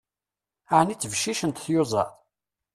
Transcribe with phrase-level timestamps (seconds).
[0.77, 2.09] Ɛni ttbeccicent tyuzaḍ?